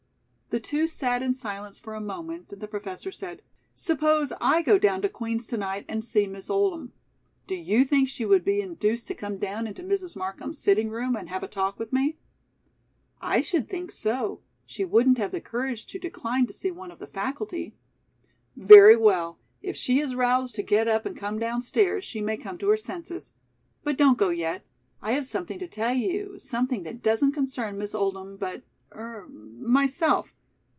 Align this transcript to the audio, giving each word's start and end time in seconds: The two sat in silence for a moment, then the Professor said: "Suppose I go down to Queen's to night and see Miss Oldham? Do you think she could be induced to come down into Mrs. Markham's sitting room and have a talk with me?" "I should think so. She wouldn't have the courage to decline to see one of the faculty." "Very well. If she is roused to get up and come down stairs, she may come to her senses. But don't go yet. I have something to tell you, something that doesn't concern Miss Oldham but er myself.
The 0.53 0.59
two 0.59 0.85
sat 0.85 1.23
in 1.23 1.33
silence 1.33 1.79
for 1.79 1.93
a 1.95 2.01
moment, 2.01 2.49
then 2.49 2.59
the 2.59 2.67
Professor 2.67 3.09
said: 3.09 3.41
"Suppose 3.73 4.33
I 4.41 4.61
go 4.61 4.77
down 4.77 5.01
to 5.01 5.07
Queen's 5.07 5.47
to 5.47 5.55
night 5.55 5.85
and 5.87 6.03
see 6.03 6.27
Miss 6.27 6.49
Oldham? 6.49 6.91
Do 7.47 7.55
you 7.55 7.85
think 7.85 8.09
she 8.09 8.25
could 8.25 8.43
be 8.43 8.59
induced 8.59 9.07
to 9.07 9.15
come 9.15 9.37
down 9.37 9.65
into 9.65 9.81
Mrs. 9.81 10.17
Markham's 10.17 10.59
sitting 10.59 10.89
room 10.89 11.15
and 11.15 11.29
have 11.29 11.41
a 11.41 11.47
talk 11.47 11.79
with 11.79 11.93
me?" 11.93 12.17
"I 13.21 13.41
should 13.41 13.65
think 13.69 13.93
so. 13.93 14.41
She 14.65 14.83
wouldn't 14.83 15.19
have 15.19 15.31
the 15.31 15.39
courage 15.39 15.85
to 15.85 15.97
decline 15.99 16.47
to 16.47 16.53
see 16.53 16.69
one 16.69 16.91
of 16.91 16.99
the 16.99 17.07
faculty." 17.07 17.77
"Very 18.57 18.97
well. 18.97 19.39
If 19.61 19.77
she 19.77 20.01
is 20.01 20.15
roused 20.15 20.55
to 20.55 20.63
get 20.63 20.85
up 20.85 21.05
and 21.05 21.15
come 21.15 21.39
down 21.39 21.61
stairs, 21.61 22.03
she 22.03 22.19
may 22.19 22.35
come 22.35 22.57
to 22.57 22.67
her 22.67 22.75
senses. 22.75 23.31
But 23.85 23.95
don't 23.97 24.17
go 24.17 24.27
yet. 24.31 24.65
I 25.01 25.13
have 25.13 25.25
something 25.25 25.59
to 25.59 25.67
tell 25.69 25.93
you, 25.95 26.37
something 26.39 26.83
that 26.83 27.01
doesn't 27.01 27.31
concern 27.31 27.77
Miss 27.77 27.95
Oldham 27.95 28.35
but 28.35 28.63
er 28.93 29.27
myself. 29.29 30.35